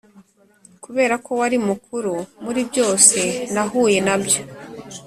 [0.83, 2.13] kuberako wari mukuru
[2.43, 3.19] muri byose
[3.53, 4.41] nahuye nabyo.